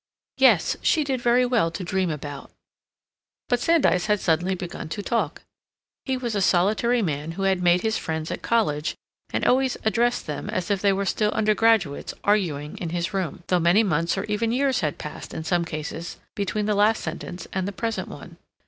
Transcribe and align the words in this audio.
Yes, 0.39 0.77
she 0.81 1.03
did 1.03 1.21
very 1.21 1.45
well 1.45 1.69
to 1.69 1.83
dream 1.83 2.09
about—but 2.09 3.59
Sandys 3.59 4.07
had 4.07 4.19
suddenly 4.19 4.55
begun 4.55 4.89
to 4.89 5.03
talk. 5.03 5.43
He 6.05 6.17
was 6.17 6.33
a 6.33 6.41
solitary 6.41 7.03
man 7.03 7.33
who 7.33 7.43
had 7.43 7.61
made 7.61 7.81
his 7.81 7.99
friends 7.99 8.31
at 8.31 8.41
college 8.41 8.95
and 9.31 9.45
always 9.45 9.77
addressed 9.85 10.25
them 10.25 10.49
as 10.49 10.71
if 10.71 10.81
they 10.81 10.91
were 10.91 11.05
still 11.05 11.29
undergraduates 11.33 12.15
arguing 12.23 12.77
in 12.79 12.89
his 12.89 13.13
room, 13.13 13.43
though 13.45 13.59
many 13.59 13.83
months 13.83 14.17
or 14.17 14.23
even 14.23 14.51
years 14.51 14.79
had 14.79 14.97
passed 14.97 15.35
in 15.35 15.43
some 15.43 15.65
cases 15.65 16.17
between 16.35 16.65
the 16.65 16.73
last 16.73 17.03
sentence 17.03 17.47
and 17.53 17.67
the 17.67 17.71
present 17.71 18.07
one. 18.07 18.37